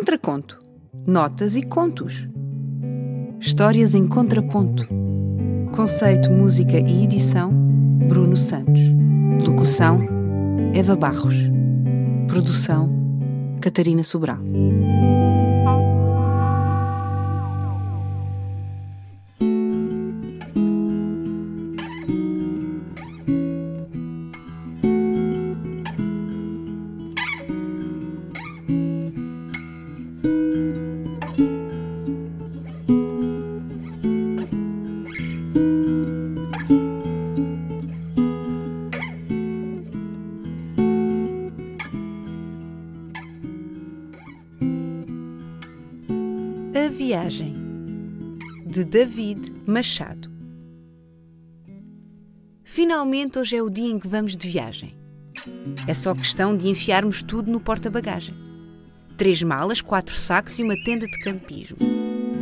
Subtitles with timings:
[0.00, 0.58] Contraconto.
[1.06, 2.26] Notas e contos.
[3.38, 4.86] Histórias em contraponto.
[5.76, 7.52] Conceito, música e edição:
[8.08, 8.80] Bruno Santos.
[9.46, 10.00] Locução:
[10.72, 11.36] Eva Barros.
[12.28, 12.88] Produção:
[13.60, 14.38] Catarina Sobral.
[46.80, 47.54] A Viagem
[48.64, 50.30] de David Machado.
[52.64, 54.96] Finalmente hoje é o dia em que vamos de viagem.
[55.86, 58.34] É só questão de enfiarmos tudo no porta-bagagem.
[59.18, 61.76] Três malas, quatro sacos e uma tenda de campismo.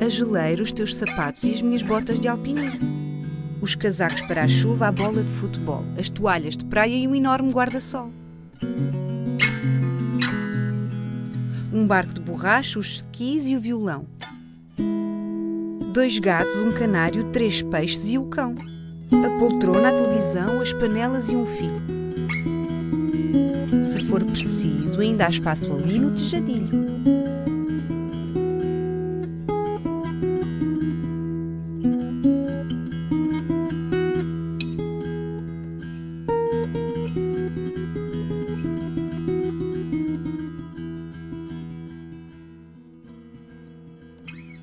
[0.00, 2.88] A geleira, os teus sapatos e as minhas botas de alpinismo.
[3.60, 7.16] Os casacos para a chuva, a bola de futebol, as toalhas de praia e um
[7.16, 8.12] enorme guarda-sol.
[11.72, 14.06] um barco de borracha, os skis e o violão.
[16.00, 18.54] Dois gatos, um canário, três peixes e o cão.
[19.22, 21.76] A poltrona, a televisão, as panelas e um fio.
[23.84, 26.70] Se for preciso, ainda há espaço ali no tejadilho.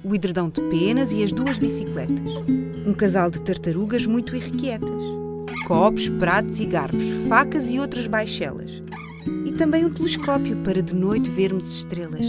[0.07, 2.17] O hidredão de penas e as duas bicicletas.
[2.85, 4.89] Um casal de tartarugas muito irrequietas.
[5.67, 8.81] Copos, pratos e garfos, facas e outras baixelas.
[9.45, 12.25] E também um telescópio para de noite vermos estrelas.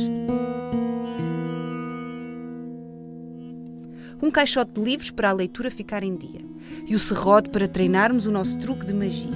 [4.21, 6.41] Um caixote de livros para a leitura ficar em dia.
[6.85, 9.31] E o serrote para treinarmos o nosso truque de magia.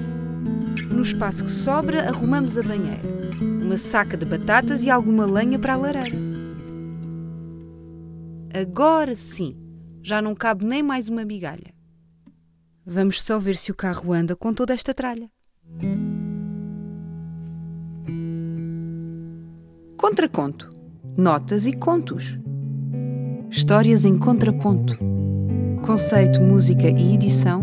[0.90, 3.12] No espaço que sobra, arrumamos a banheira.
[3.40, 6.31] Uma saca de batatas e alguma lenha para a lareira.
[8.54, 9.56] Agora sim,
[10.02, 11.72] já não cabe nem mais uma migalha.
[12.84, 15.30] Vamos só ver se o carro anda com toda esta tralha.
[19.96, 20.70] Contraconto.
[21.16, 22.38] Notas e contos.
[23.50, 24.98] Histórias em contraponto.
[25.82, 27.62] Conceito, música e edição: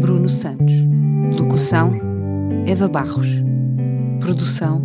[0.00, 0.74] Bruno Santos.
[1.38, 1.92] Locução:
[2.66, 3.28] Eva Barros.
[4.20, 4.82] Produção: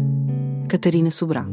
[0.67, 1.47] Catarina Sobral.